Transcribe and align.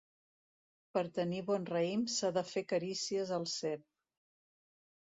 Per 0.95 1.03
tenir 1.17 1.43
bon 1.51 1.69
raïm 1.73 2.07
s'ha 2.15 2.33
de 2.39 2.45
fer 2.55 2.67
carícies 2.73 3.39
al 3.39 3.49
cep. 3.57 3.87